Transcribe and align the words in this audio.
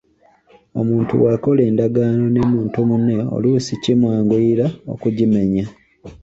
Omuntu 0.81 1.11
bw’akola 1.21 1.61
endagaano 1.69 2.25
ne 2.29 2.41
muntu 2.51 2.77
munne 2.89 3.15
oluusi 3.35 3.73
kimwanguyira 3.83 4.65
okugimenya. 4.93 5.65